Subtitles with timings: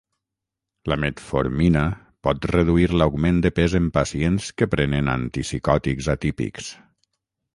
[0.91, 1.83] La metformina
[2.27, 6.75] pot reduir l'augment de pes en pacients que prenen antipsicòtics atípics.